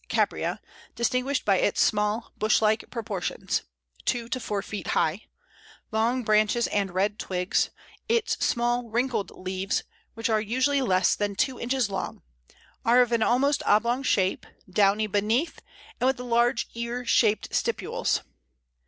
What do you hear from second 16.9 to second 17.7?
shaped